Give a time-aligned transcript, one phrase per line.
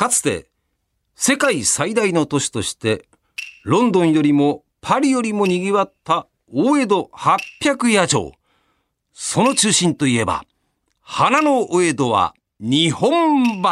[0.00, 0.46] かつて
[1.14, 3.04] 世界最大の都市として
[3.64, 8.32] ロンドンよりもパリよりも賑わった大江戸800夜町。
[9.12, 10.44] その中心といえば、
[11.02, 13.68] 花のお江戸は日本橋。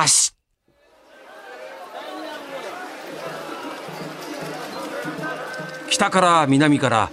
[5.89, 7.11] 北から南から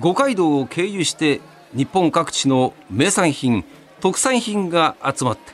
[0.00, 1.40] 五街道を経由して
[1.76, 3.64] 日本各地の名産品
[4.00, 5.52] 特産品が集まって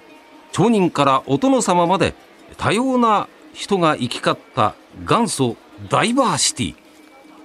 [0.53, 2.15] 町人からお殿様まで
[2.55, 4.75] 多様な人が行き交った
[5.09, 5.57] 元祖
[5.89, 6.75] ダイバーシティ。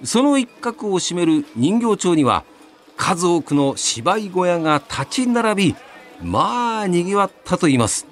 [0.03, 2.45] その一角を占める人形町には
[2.95, 5.75] 数多くの芝居小屋が立ち並び
[6.21, 8.07] まあ賑わったと言います。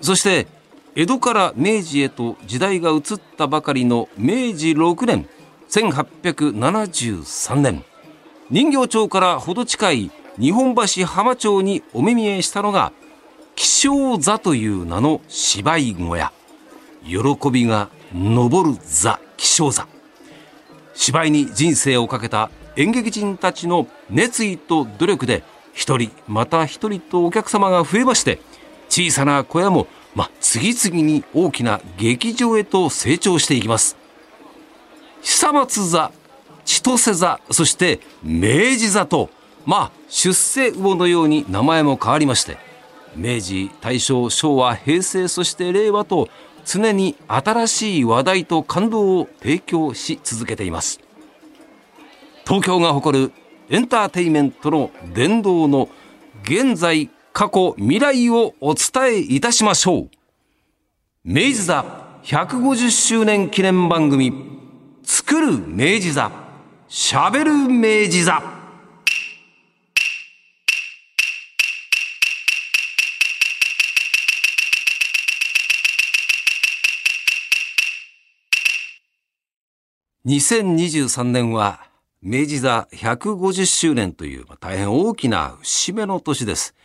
[0.00, 0.46] そして
[0.94, 3.02] 江戸から明治へと時代が移っ
[3.38, 5.26] たばかりの明治6年
[5.70, 7.84] 1873年
[8.50, 12.92] 人形町からほど近い日本橋浜町にお目見えしたのが
[13.54, 16.32] 気象座という名の芝居小屋。
[17.04, 19.86] 喜びが昇る座気象座。
[20.94, 28.38] 芝居に人生をかけた演劇人たちの熱意と努力で一人また一人とお客様が増えまして
[28.88, 33.96] 小さな小屋も、ま、次々に大きな劇場へと成長していきます。
[35.22, 36.12] 久松座
[36.64, 39.30] 千歳座そして明治座と
[39.64, 42.58] まあ出世魚のように名前も変わりまして
[43.16, 46.28] 明治大正昭和平成そして令和と
[46.64, 51.00] 常に新しい話題と感動を提供し続けています。
[52.46, 53.32] 東京が誇る
[53.70, 55.88] エンターテイメントの殿堂の
[56.42, 60.10] 現在過去未来をお伝えいたしましょう。
[61.24, 61.84] 明治座
[62.24, 64.32] 150周年記念番組
[65.02, 66.30] 作る明治座
[66.88, 68.61] 喋る明治座。
[80.24, 81.80] 2023年は
[82.22, 86.76] 明治座150周年という大変大きな節目の年です。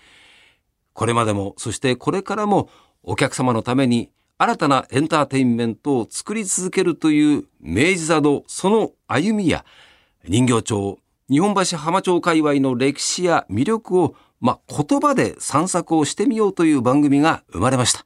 [0.93, 2.67] これまでも、そしてこれからも
[3.03, 4.09] お客様のために
[4.39, 9.65] 新たなエンターテインメントを作り続けるという明治座のその歩みや
[10.27, 10.97] 人形町、
[11.29, 18.03] 日本橋浜町界隈の歴史や魅力を、ま、言葉で散策をしてみようという番組が生まれました。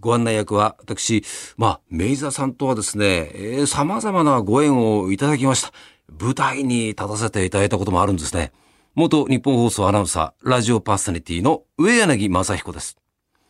[0.00, 1.22] ご案内役は私、
[1.56, 5.72] まあ、明治座さんとはですね、えー、様々なご縁をいただきました。
[6.18, 8.52] 舞台に立たせていただいたこともあるんですね。
[8.94, 12.96] 元日本放送アナウンサー、ラジオパーソナリティの上柳正彦です。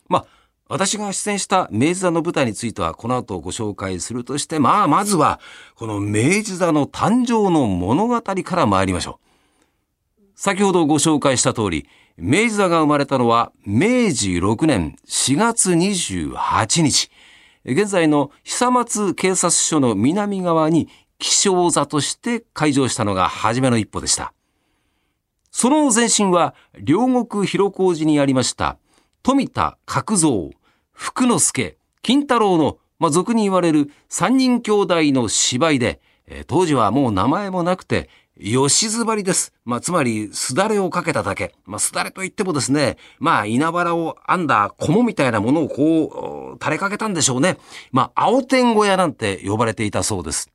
[0.08, 0.26] まあ、
[0.68, 5.40] 私が出演した明治座の舞台についてはこの後ご紹介するとして、まあ、まずは、
[5.76, 9.29] この明治座の誕生の物語から参りましょう。
[10.42, 11.86] 先ほどご紹介した通り、
[12.16, 17.10] 明治座が生まれたのは明治6年4月28日。
[17.66, 24.32] 現在の久松警察署の南側に気象座として開場したのが初めの一歩でした。
[25.50, 28.78] その前身は両国広小路にありました
[29.22, 30.58] 富田角蔵、
[30.94, 36.00] 福之助、金太郎の、まあ、俗に言われる三人兄弟の芝居で、
[36.46, 38.08] 当時はもう名前もなくて
[38.40, 39.52] 吉ずばりです。
[39.64, 41.54] まあ、つまり、すだれをかけただけ。
[41.66, 47.58] まあ、すだれといってもですね、まあ、稲原を編んだ菰みたいなものをこう、垂れかけたんでしょうね。
[47.92, 50.50] まあ、青天小屋なんて呼ばれていたそうです。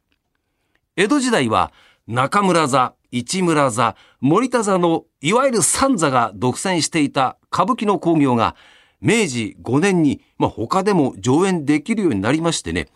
[0.96, 1.72] 江戸時代は、
[2.08, 8.56] 中村座、市村座、森田座の、いわゆる三座が独占していた歌舞伎の興行が、
[9.00, 12.88] 明治5年に、まあ、他でも上演できるようになりましてね、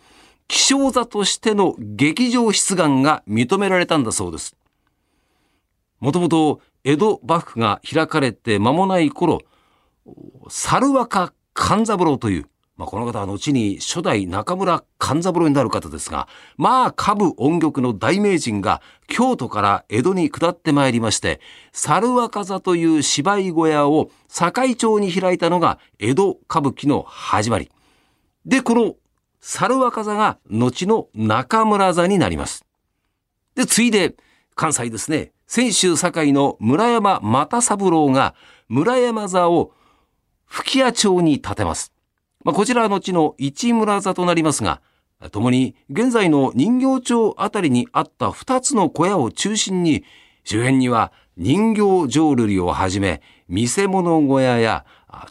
[0.48, 4.56] 気象座としての劇場出願が認められたんだそうです。
[6.00, 9.40] もともと江戸幕府が開かれて間もない頃、
[10.48, 12.46] 猿若勘三郎という、
[12.78, 21.40] まあ、この方は後に初代中村勘三郎になる方ですが、まあ、歌舞音曲の大名人が京都から江戸に下ってまいりまして、
[21.72, 27.70] 猿若座という芝居小屋を堺町に開いたのが江戸歌舞伎の始まり。
[28.46, 28.94] で、この
[29.40, 32.64] 猿若座が後の中村座になります。
[33.54, 34.14] で、ついで
[34.54, 38.36] 関西ですね、泉州堺の村山又三郎が
[38.68, 39.72] 村山座を
[40.44, 41.92] 吹屋町に建てます。
[42.44, 44.80] まあ、こちらは後の市村座となりますが、
[45.32, 50.04] 共に現在の人形町あたりにあった二つの小屋を中心に、
[50.44, 54.84] 周辺には人形浄瑠璃をはじめ、見せ物小屋や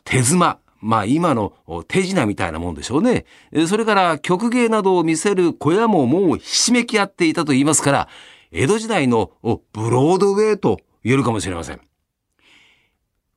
[0.03, 1.53] 手妻、まあ今の
[1.87, 3.23] 手品みたいなもんでしょうね。
[3.69, 8.09] それから曲芸などを見せる小屋ももうひしめき合っていたと言いますから、
[8.51, 11.81] 江戸時代のブロードウェイと言えるかもしれません。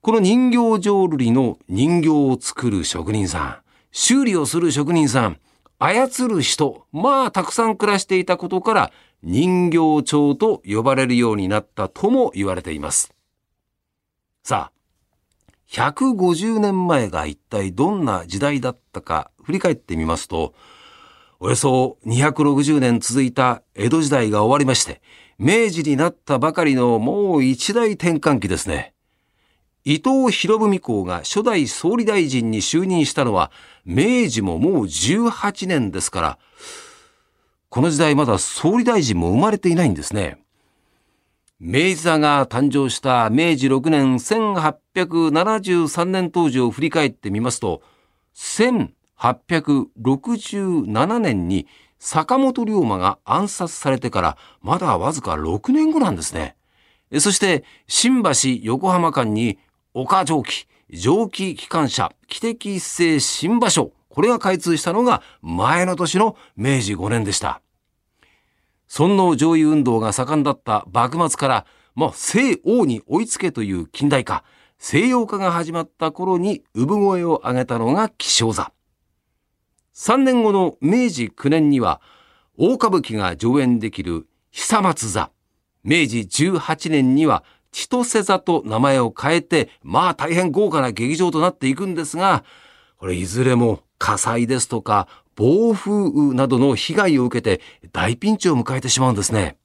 [0.00, 3.56] この人形浄瑠璃の人形を作る職人さん、
[3.93, 5.38] 修理をする職人さん、
[5.79, 8.93] 操る人、まあたくさん暮らしていたことから
[9.23, 13.15] 人形町と呼ばれるようになったとも言われています。
[14.43, 20.55] さあ、150年前が一体どんな時代だったか振り返ってみますと、
[21.44, 25.03] およそ260年続いた江戸時代が終わりまして、
[25.41, 28.94] 明治になったばかりのもう一大転換期ですね。
[29.85, 33.50] 伊藤博文公が初代総理大臣に就任したのは
[33.85, 36.39] 明治ももう18年ですから、
[37.71, 40.39] この時代まだ総理大臣も生まれていないんですね。
[41.59, 47.83] 明治座が誕生した明治6年1873年当時を振り返ってみますと、
[49.23, 51.69] 1867年に
[52.01, 56.57] 坂本龍馬が暗殺されてからまだわずか6年後なんですね。
[57.21, 58.31] そして新橋
[58.63, 59.59] 横浜間に
[59.95, 67.61] 岡蒸気、蒸気機関車、汽笛一斉新場所、これが開通したのが前の年の明治5年でした。
[68.89, 74.43] 尊皇上位運動が盛んだった幕末から、まあ、西欧に追いつけという近代化、
[74.79, 78.73] 西洋化が始まった頃に産声を上げたのが気象座。
[79.94, 82.00] 3年後の明治9年には、
[82.56, 85.31] 大歌舞伎が上演できる久松座。
[85.85, 87.43] 明治18年には
[87.73, 92.44] 千歳座と名前を変えて、まあ大変豪華な劇場となっていくんですが、
[92.99, 97.61] これいずれも火災ですとか暴風雨などの被害を受けて
[97.93, 99.56] 大ピンチを迎えてしまうんですね。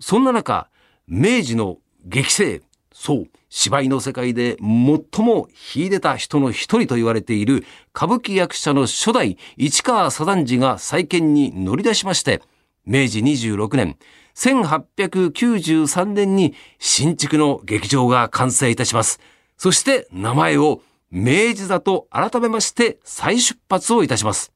[0.00, 0.68] そんな中、
[1.06, 2.62] 明治の激戦、
[2.96, 7.64] そう、芝居の世界で最も秀でた人の一人と言われている
[7.94, 12.40] 歌舞伎役者の初代市川左団次が再建に乗り出しまして、
[12.86, 13.98] 明治26年、
[14.36, 19.18] 1893年に新築の劇場が完成いたします。
[19.58, 20.80] そして名前を
[21.10, 24.52] 明治座と改めまして再出発をいたします。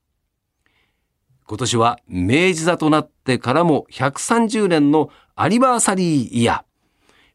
[1.45, 6.68] 今年は明治座となってからも130年のアニバーサリーイヤー。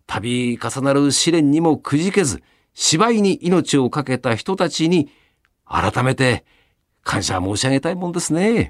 [0.08, 5.10] 度重なる試練にもくじけず、芝居に命を懸けた人たちに
[5.66, 6.44] 改めて
[7.04, 8.70] 感謝申し上げたいもんですね。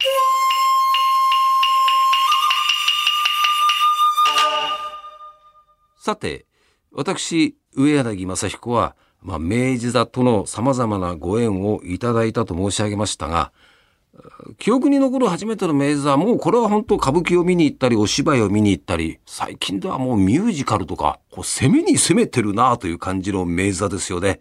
[6.00, 6.46] さて、
[6.92, 13.54] 私、上柳正彦は、まあ、明治座との様々なご縁をいただいたと申し上げましたが、
[14.60, 24.40] 記憶に残る初めての明治座はもうこれは本当歌舞伎を見に行ったりお芝居を見に行ったり、最近ではもうミュージカルとか、こう攻めに攻めてるなという感じの明治座ですよね。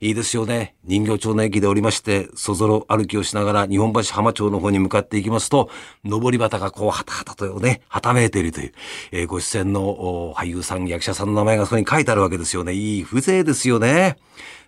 [0.00, 0.74] いいですよね。
[0.82, 5.70] 人形町の駅でおりまして、そぞろ歩きをしながら日本橋浜町の方に向かっていきますと、
[6.04, 8.72] 上り旗がこう、はたはたとね、はためいているという、
[9.12, 12.72] えー、ご出演の俳優さん、役者さんの名前がそこに書いてあるわけですよね。
[12.72, 14.16] いい風情ですよね。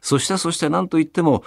[0.00, 1.43] そして、そして何と言っても、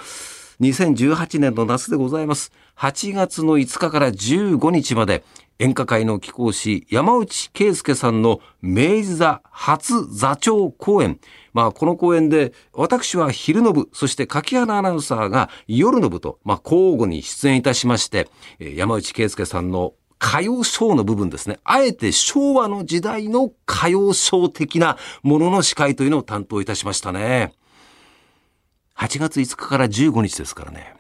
[0.62, 2.52] 2018年の夏でございます。
[2.78, 5.24] 8月の5日から15日まで、
[5.60, 11.20] 演歌界の貴公子山内圭介さんの明治座初座長公演。
[11.54, 18.28] まあ、この公演で、私は昼の部、そして柿原アナウンサーが夜の部と、まあ、交互に出演いたしまして、
[18.60, 21.60] 山内圭介さんの歌謡ショーの部分ですね。
[21.64, 27.54] あえて昭和の時代の歌謡ショー的なものの司会というのを担当いたしましたね。
[28.98, 30.96] 8月5日から15日ですからね。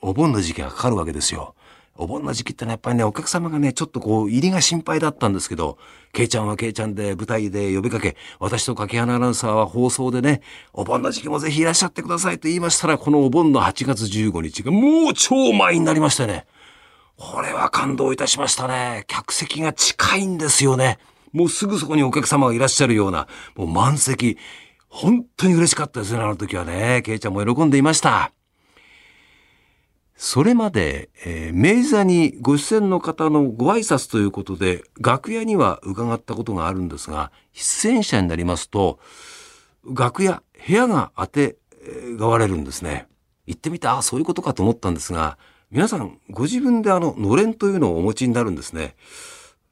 [0.00, 1.54] お盆の時期がかかるわけですよ。
[1.98, 5.78] お盆の時期ってのはやっぱりね、お客様がね、ちょっとこう、入りが心配だったんですけど、
[6.12, 16.46] ケイちゃんはケイちゃんで舞台で呼びかけ、私と柿花アナウンサーは放送でね、お盆の時期もぜひいらっしゃってくださいと言いましたら、このお盆の8月15日がもう超満員になりましてね。
[17.18, 19.04] これは感動いたしましたね。
[19.08, 20.98] 客席が近いんですよね。
[21.32, 23.26] もうすぐそこにお客様がいらっしゃるような、
[23.56, 24.38] もう満席。
[24.96, 27.02] 本当に嬉しかったですね、あの時はね。
[27.04, 28.32] ケイちゃんも喜んでいました。
[30.16, 38.98] それまで、えー、明治座にご出演の方のご挨拶ということで、楽屋には伺ったことがあるんですが、出演者になりますと、
[39.84, 41.56] 楽屋、部屋が当て
[42.18, 43.06] がわれるんですね。
[43.46, 45.36] 行ってみて、ああ、そういうことかと思ったんですが、
[45.70, 48.96] 皆さん、ご自分であの、のれんというのをお持ちになるんですね。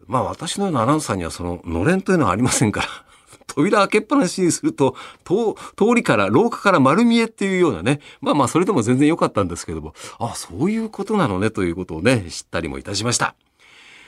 [0.07, 3.14] まあ私のようなアナウンサーにはその、のれんというのはありませんから。
[3.55, 8.01] 扉開けっぱなしにすると、通りから、廊下から丸見えっていうようなね。
[8.21, 13.37] まあまあ、それでも全然良かったんですけども、あ、そういうことなのねということをね、知ったりもいたしました。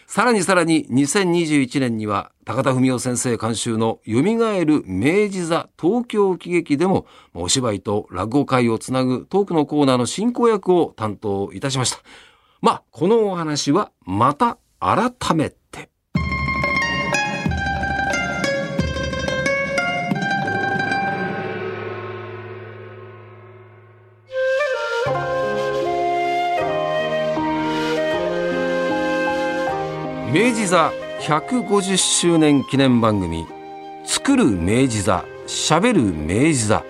[0.06, 11.98] さらにさらに2021年には高田文夫先生監修の蘇る明治座東京喜劇でもお芝居と落語会をつなぐトークのコーナーの進行役を担当いたしました。
[12.62, 15.90] まあ、このお話はまた改めて。
[30.56, 33.46] 治座150周年記念番組
[34.06, 36.82] 作る明治座喋る明治座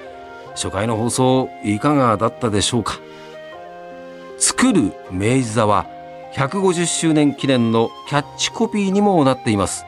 [0.53, 2.99] 初回の放送いかがだったでしょうか。
[4.39, 5.87] 作る明治座は
[6.35, 9.85] 150周年記念のキャッチコピーにもなっています。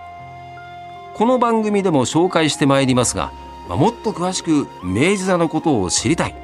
[1.14, 3.32] この番組でも紹介してまいりますが、
[3.68, 6.35] ま、もっと詳しく明治座のことを知りたい。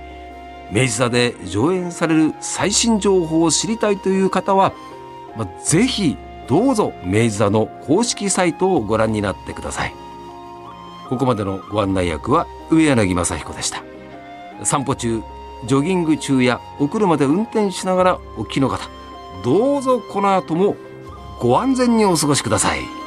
[0.71, 4.73] 明治座で上演される最新情報を知りたいという方は、
[5.37, 6.17] まあ、ぜひ
[6.49, 9.95] どうぞ明治座の公式サイトをご覧になってください
[11.09, 13.83] ここまでのご案内役は上柳正彦でした
[14.63, 15.23] 散歩中
[15.67, 18.89] ジョギング中やお車で運転しながらお聞きの方
[19.45, 20.77] どうぞこの後も
[21.41, 23.04] ご安全にお過ごしください。